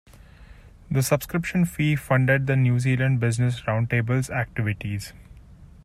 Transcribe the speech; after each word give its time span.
The 0.89 1.03
subscription 1.03 1.63
fee 1.63 1.95
funded 1.95 2.47
the 2.47 2.55
New 2.55 2.79
Zealand 2.79 3.19
Business 3.19 3.61
Roundtable's 3.67 4.31
activities. 4.31 5.13